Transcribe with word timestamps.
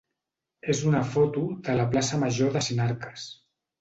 és 0.73 0.79
una 0.91 1.01
foto 1.11 1.43
de 1.67 1.75
la 1.81 1.87
plaça 1.93 2.21
major 2.25 2.53
de 2.59 2.67
Sinarques. 2.69 3.29